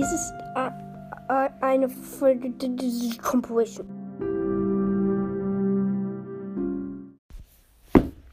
Dies 0.00 0.12
ist 0.12 0.32
äh, 0.56 0.70
äh, 1.28 1.50
eine 1.60 1.90
Folge 1.90 2.50
Composition. 3.20 3.86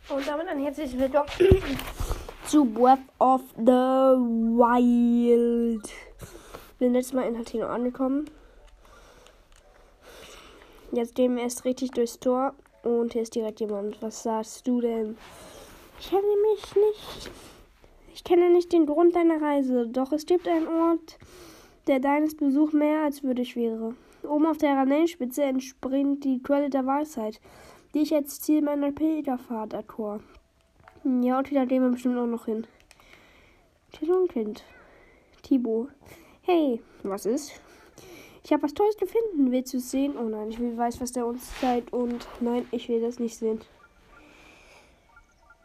Und 0.10 0.26
damit 0.26 0.48
ein 0.48 0.60
herzliches 0.60 0.98
Willkommen 0.98 1.28
zu 2.46 2.64
Breath 2.64 3.00
of 3.20 3.42
the 3.58 3.66
Wild. 4.56 5.84
Wir 6.80 6.88
sind 6.88 6.94
letztes 6.94 7.14
Mal 7.14 7.24
in 7.24 7.38
Hatino 7.38 7.68
angekommen. 7.68 8.30
Jetzt 10.94 11.16
gehen 11.16 11.36
wir 11.36 11.44
erst 11.44 11.66
richtig 11.66 11.92
durchs 11.92 12.18
Tor 12.18 12.54
und 12.84 13.12
hier 13.12 13.24
ist 13.24 13.36
direkt 13.36 13.60
jemand. 13.60 14.02
Was 14.02 14.24
sagst 14.24 14.66
du 14.66 14.80
denn? 14.80 15.18
Ich 16.00 16.12
kenne 16.12 16.22
mich 16.22 16.76
nicht. 16.78 17.32
Ich 18.14 18.24
kenne 18.24 18.52
nicht 18.52 18.72
den 18.72 18.86
Grund 18.86 19.18
deiner 19.18 19.42
Reise, 19.42 19.86
doch 19.86 20.14
es 20.14 20.26
gibt 20.26 20.48
einen 20.48 20.68
Ort, 20.70 21.18
der 21.88 22.00
deines 22.00 22.36
Besuch 22.36 22.74
mehr 22.74 23.04
als 23.04 23.24
würdig 23.24 23.56
wäre. 23.56 23.96
Oben 24.24 24.46
auf 24.46 24.58
der 24.58 24.76
Ranellenspitze 24.76 25.44
entspringt 25.44 26.24
die 26.24 26.42
Quelle 26.42 26.70
der 26.70 26.86
Weisheit, 26.86 27.40
die 27.94 28.02
ich 28.02 28.14
als 28.14 28.42
Ziel 28.42 28.62
meiner 28.62 28.92
Pilgerfahrt 28.92 29.74
erkor. 29.74 30.20
Ja, 31.04 31.38
und 31.40 31.50
wieder 31.50 31.66
gehen 31.66 31.84
wir 31.84 31.92
bestimmt 31.92 32.18
auch 32.18 32.26
noch 32.26 32.46
hin. 32.46 32.68
Kind. 34.30 34.64
Tibo. 35.42 35.88
Hey, 36.42 36.82
was 37.04 37.26
ist? 37.26 37.60
Ich 38.44 38.52
habe 38.52 38.64
was 38.64 38.74
Tolles 38.74 38.98
gefunden. 38.98 39.52
Willst 39.52 39.74
du 39.74 39.78
es 39.78 39.92
sehen? 39.92 40.14
Oh 40.18 40.28
nein, 40.28 40.50
ich 40.50 40.60
will 40.60 40.78
weiß, 40.78 41.02
was 41.02 41.12
der 41.12 41.26
uns 41.26 41.50
zeigt. 41.60 41.94
Und 41.94 42.28
nein, 42.40 42.66
ich 42.72 42.90
will 42.90 43.02
das 43.02 43.20
nicht 43.20 43.38
sehen. 43.38 43.62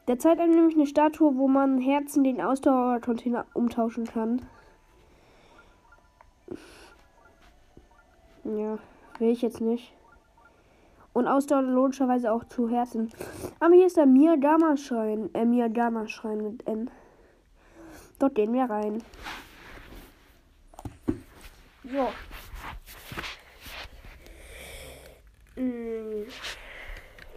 Der 0.09 0.19
zeigt 0.19 0.41
einem 0.41 0.55
nämlich 0.55 0.77
eine 0.77 0.87
Statue, 0.87 1.37
wo 1.37 1.47
man 1.47 1.79
Herzen 1.79 2.25
gegen 2.25 2.43
Ausdauercontainer 2.43 3.47
umtauschen 3.55 4.05
kann. 4.05 4.43
Ja, 8.45 8.79
will 9.19 9.31
ich 9.31 9.43
jetzt 9.43 9.61
nicht. 9.61 9.93
Und 11.13 11.29
Ausdauer 11.29 11.63
logischerweise 11.63 12.33
auch 12.33 12.45
zu 12.45 12.69
Herzen. 12.69 13.13
Aber 13.61 13.75
hier 13.75 13.87
ist 13.87 13.97
der 13.97 14.07
Miyagama-Schrein. 14.07 15.31
Äh, 15.35 15.45
Miyagama-Schrein 15.45 16.43
mit 16.43 16.67
N. 16.67 16.91
Dort 18.19 18.35
gehen 18.35 18.53
wir 18.53 18.65
rein. 18.65 19.03
So. 21.85 22.09
Hm. 25.57 26.27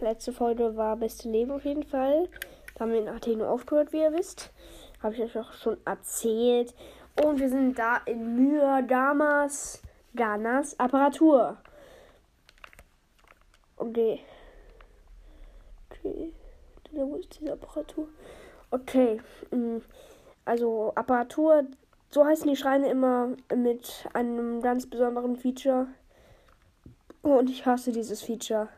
Letzte 0.00 0.32
Folge 0.32 0.76
war 0.76 0.96
Beste 0.96 1.28
Leben 1.28 1.50
auf 1.50 1.64
jeden 1.64 1.82
Fall. 1.82 2.28
Da 2.74 2.80
haben 2.80 2.92
wir 2.92 3.00
in 3.00 3.08
Athene 3.08 3.46
aufgehört, 3.46 3.92
wie 3.92 4.00
ihr 4.00 4.12
wisst. 4.12 4.52
Habe 5.02 5.14
ich 5.14 5.20
euch 5.20 5.38
auch 5.38 5.52
schon 5.52 5.76
erzählt. 5.84 6.74
Und 7.22 7.40
wir 7.40 7.48
sind 7.48 7.78
da 7.78 7.98
in 8.06 8.36
Myadamas 8.36 9.82
Ganas 10.16 10.78
Apparatur. 10.80 11.58
Okay. 13.76 14.20
Okay. 15.90 16.32
Wo 16.92 17.16
ist 17.16 17.38
diese 17.38 17.52
Apparatur? 17.52 18.08
Okay. 18.70 19.20
Mm. 19.50 19.78
Also 20.44 20.92
Apparatur, 20.94 21.64
so 22.10 22.24
heißen 22.24 22.48
die 22.48 22.56
Schreine 22.56 22.88
immer 22.88 23.36
mit 23.54 24.08
einem 24.12 24.62
ganz 24.62 24.88
besonderen 24.88 25.36
Feature. 25.36 25.88
Und 27.22 27.50
ich 27.50 27.66
hasse 27.66 27.92
dieses 27.92 28.22
Feature. 28.22 28.68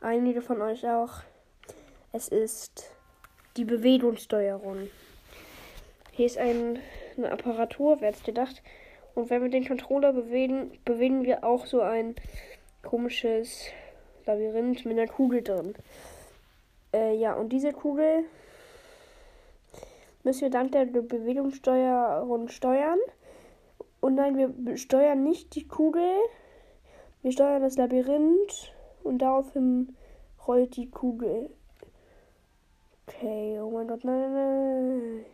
Einige 0.00 0.42
von 0.42 0.62
euch 0.62 0.88
auch. 0.88 1.22
Es 2.12 2.28
ist 2.28 2.90
die 3.56 3.64
Bewegungssteuerung. 3.64 4.88
Hier 6.12 6.26
ist 6.26 6.38
ein, 6.38 6.78
eine 7.16 7.32
Apparatur, 7.32 8.00
wer 8.00 8.12
hätte 8.12 8.22
gedacht. 8.22 8.62
Und 9.14 9.30
wenn 9.30 9.42
wir 9.42 9.50
den 9.50 9.66
Controller 9.66 10.12
bewegen, 10.12 10.78
bewegen 10.84 11.24
wir 11.24 11.44
auch 11.44 11.66
so 11.66 11.80
ein 11.80 12.14
komisches 12.82 13.66
Labyrinth 14.26 14.84
mit 14.84 14.98
einer 14.98 15.10
Kugel 15.10 15.42
drin. 15.42 15.74
Äh, 16.94 17.16
ja, 17.16 17.34
und 17.34 17.50
diese 17.50 17.72
Kugel 17.72 18.24
müssen 20.22 20.42
wir 20.42 20.50
dank 20.50 20.72
der 20.72 20.86
Bewegungssteuerung 20.86 22.48
steuern. 22.48 22.98
Und 24.00 24.14
nein, 24.14 24.36
wir 24.36 24.76
steuern 24.76 25.22
nicht 25.22 25.54
die 25.54 25.66
Kugel. 25.66 26.08
Wir 27.22 27.32
steuern 27.32 27.62
das 27.62 27.76
Labyrinth 27.76 28.72
und 29.04 29.18
daraufhin 29.18 29.96
rollt 30.46 30.76
die 30.76 30.90
Kugel. 30.90 31.50
Okay, 33.06 33.60
oh 33.60 33.70
mein 33.70 33.88
Gott, 33.88 34.04
nein, 34.04 34.20
nein, 34.20 34.34
nein. 34.34 35.24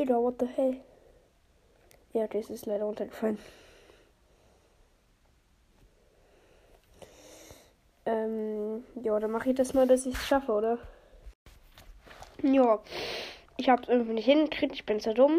Digga, 0.00 0.18
what 0.18 0.38
the 0.40 0.46
hell? 0.46 0.80
Ja, 2.14 2.26
das 2.26 2.48
ist 2.48 2.64
leider 2.64 2.84
runtergefallen. 2.84 3.38
Ähm, 8.06 8.82
ja, 9.02 9.20
dann 9.20 9.30
mache 9.30 9.50
ich 9.50 9.56
das 9.56 9.74
mal, 9.74 9.86
dass 9.86 10.06
ich 10.06 10.14
es 10.14 10.26
schaffe, 10.26 10.52
oder? 10.52 10.78
Ja, 12.42 12.80
ich 13.58 13.68
habe 13.68 13.82
es 13.82 13.90
irgendwie 13.90 14.14
nicht 14.14 14.24
hingekriegt, 14.24 14.72
ich 14.72 14.86
bin 14.86 15.00
so 15.00 15.12
dumm. 15.12 15.38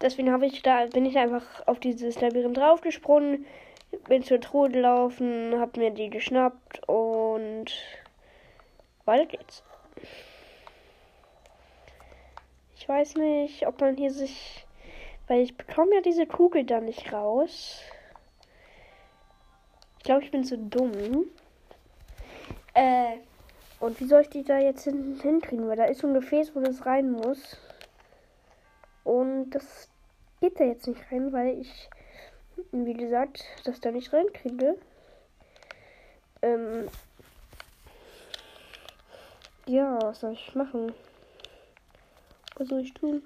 Deswegen 0.00 0.30
habe 0.30 0.46
ich 0.46 0.62
da, 0.62 0.86
bin 0.86 1.04
ich 1.04 1.18
einfach 1.18 1.66
auf 1.66 1.80
dieses 1.80 2.20
Labyrinth 2.20 2.58
draufgesprungen, 2.58 3.44
bin 4.06 4.22
zur 4.22 4.40
Truhe 4.40 4.68
gelaufen, 4.68 5.58
habe 5.58 5.80
mir 5.80 5.90
die 5.90 6.10
geschnappt 6.10 6.88
und 6.88 7.72
weiter 9.04 9.26
geht's. 9.26 9.64
Ich 12.80 12.88
weiß 12.88 13.16
nicht, 13.16 13.66
ob 13.66 13.78
man 13.82 13.94
hier 13.96 14.10
sich. 14.10 14.64
Weil 15.28 15.42
ich 15.42 15.56
bekomme 15.56 15.94
ja 15.96 16.00
diese 16.00 16.26
Kugel 16.26 16.64
da 16.64 16.80
nicht 16.80 17.12
raus. 17.12 17.82
Ich 19.98 20.04
glaube, 20.04 20.24
ich 20.24 20.30
bin 20.30 20.44
zu 20.44 20.56
dumm. 20.56 21.26
Äh. 22.72 23.18
Und 23.80 24.00
wie 24.00 24.06
soll 24.06 24.22
ich 24.22 24.30
die 24.30 24.44
da 24.44 24.58
jetzt 24.58 24.84
hin 24.84 25.18
hinkriegen? 25.22 25.68
Weil 25.68 25.76
da 25.76 25.84
ist 25.84 26.00
so 26.00 26.06
ein 26.06 26.14
Gefäß, 26.14 26.54
wo 26.54 26.60
das 26.60 26.84
rein 26.86 27.12
muss. 27.12 27.58
Und 29.04 29.50
das 29.50 29.88
geht 30.40 30.58
da 30.58 30.64
jetzt 30.64 30.86
nicht 30.86 31.00
rein, 31.12 31.32
weil 31.32 31.60
ich, 31.60 31.90
wie 32.72 32.94
gesagt, 32.94 33.44
das 33.64 33.80
da 33.80 33.90
nicht 33.90 34.12
reinkriege. 34.12 34.76
Ähm. 36.40 36.88
Ja, 39.66 39.98
was 40.02 40.20
soll 40.20 40.32
ich 40.32 40.54
machen? 40.54 40.94
Was 42.60 42.68
soll 42.68 42.80
ich 42.80 42.92
tun? 42.92 43.22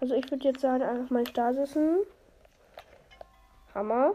Also 0.00 0.14
ich 0.14 0.30
würde 0.30 0.48
jetzt 0.48 0.62
sagen, 0.62 0.82
einfach 0.82 1.10
mal 1.10 1.26
Stasissen. 1.26 1.98
Hammer. 3.74 4.14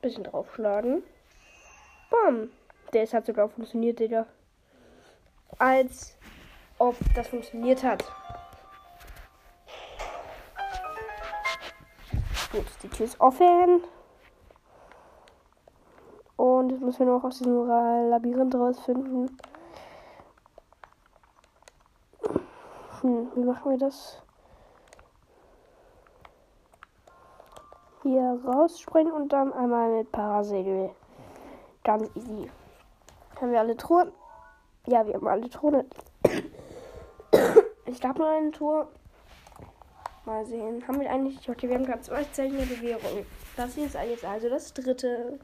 Bisschen 0.00 0.24
draufschlagen. 0.24 1.02
Bam. 2.10 2.48
Der 2.94 3.02
ist 3.02 3.12
hat 3.12 3.26
sogar 3.26 3.50
funktioniert, 3.50 3.98
Digga. 4.00 4.26
Als 5.58 6.16
ob 6.78 6.96
das 7.14 7.28
funktioniert 7.28 7.82
hat. 7.82 8.02
Gut, 12.50 12.64
die 12.82 12.88
Tür 12.88 13.04
ist 13.04 13.20
offen. 13.20 13.84
Und 16.42 16.70
jetzt 16.70 16.82
müssen 16.82 17.06
wir 17.06 17.14
noch 17.14 17.22
aus 17.22 17.38
diesem 17.38 17.68
Labyrinth 17.68 18.56
rausfinden. 18.56 19.38
Hm, 23.00 23.30
wie 23.36 23.44
machen 23.44 23.70
wir 23.70 23.78
das? 23.78 24.20
Hier 28.02 28.40
rausspringen 28.44 29.12
und 29.12 29.32
dann 29.32 29.52
einmal 29.52 29.88
mit 29.98 30.10
Parasegel. 30.10 30.90
Ganz 31.84 32.10
easy. 32.16 32.50
Haben 33.40 33.52
wir 33.52 33.60
alle 33.60 33.76
Truhen? 33.76 34.10
Ja, 34.86 35.06
wir 35.06 35.14
haben 35.14 35.28
alle 35.28 35.48
Truhen. 35.48 35.88
Ich 37.86 38.00
glaube 38.00 38.18
nur 38.18 38.28
eine 38.28 38.50
Tour. 38.50 38.88
Mal 40.24 40.44
sehen. 40.44 40.82
Haben 40.88 40.98
wir 40.98 41.08
eigentlich. 41.08 41.48
Okay, 41.48 41.68
wir 41.68 41.76
haben 41.76 41.86
gerade 41.86 42.02
zwei 42.02 42.24
Zeichen 42.32 42.58
der 42.58 42.64
Bewährung. 42.64 43.26
Das 43.56 43.74
hier 43.76 43.86
ist 43.86 43.94
jetzt 43.94 44.24
also 44.24 44.48
das 44.48 44.74
dritte. 44.74 45.38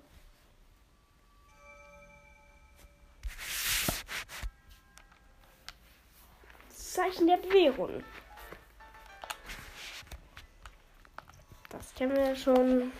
Zeichen 6.98 7.28
der 7.28 7.36
Bewährung. 7.36 8.02
Das 11.68 11.94
kennen 11.94 12.16
wir 12.16 12.34
schon. 12.34 12.90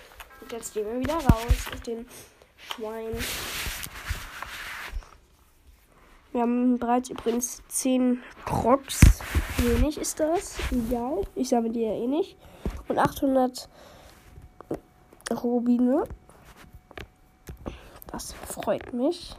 Und 0.41 0.53
jetzt 0.53 0.73
gehen 0.73 0.87
wir 0.87 1.01
wieder 1.01 1.15
raus 1.15 1.67
aus 1.75 1.81
dem 1.85 2.07
Schwein. 2.57 3.13
Wir 6.31 6.43
haben 6.43 6.79
bereits 6.79 7.11
übrigens 7.11 7.61
10 7.67 8.23
Crocs. 8.45 9.01
Wenig 9.57 9.99
ist 9.99 10.21
das. 10.21 10.57
Egal. 10.71 11.27
Ich 11.35 11.49
sammle 11.49 11.71
die 11.71 11.81
ja 11.81 11.93
eh 11.93 12.07
nicht. 12.07 12.37
Und 12.87 12.99
800 12.99 13.69
Rubine. 15.43 16.05
Das 18.13 18.33
freut 18.33 18.93
mich. 18.93 19.35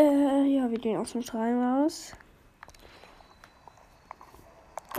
Äh, 0.00 0.44
ja, 0.46 0.70
wir 0.70 0.78
gehen 0.78 0.98
aus 0.98 1.12
dem 1.12 1.20
Schrein 1.20 1.62
raus. 1.62 2.12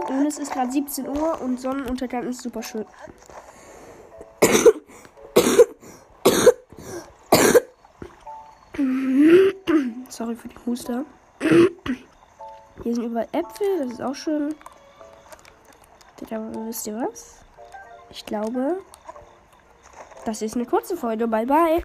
Und 0.07 0.27
es 0.27 0.38
ist 0.38 0.53
gerade 0.53 0.71
17 0.71 1.07
Uhr 1.07 1.42
und 1.42 1.59
Sonnenuntergang 1.59 2.27
ist 2.27 2.44
super 2.44 2.62
schön. 2.62 2.86
Sorry 10.09 10.36
für 10.36 10.50
die 10.50 10.57
Huster. 10.68 11.03
Hier 12.83 12.94
sind 12.94 13.06
überall 13.06 13.27
Äpfel, 13.31 13.80
das 13.80 13.94
ist 13.94 14.01
auch 14.03 14.13
schön. 14.13 14.53
Aber 16.30 16.68
wisst 16.68 16.86
ihr 16.86 16.95
was? 16.95 17.39
Ich 18.12 18.24
glaube, 18.25 18.77
das 20.25 20.44
ist 20.44 20.56
eine 20.56 20.65
kurze 20.65 20.95
Folge. 20.95 21.27
Bye 21.27 21.48
bye. 21.48 21.80